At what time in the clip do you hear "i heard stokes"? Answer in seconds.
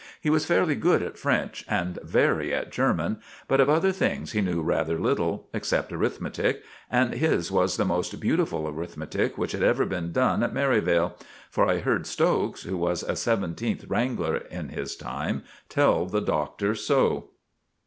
11.67-12.63